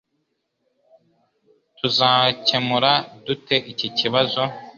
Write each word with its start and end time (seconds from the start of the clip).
Tuzakemura 1.77 2.93
dute 3.25 3.55
iki 3.71 3.87
kibazo 3.97 4.41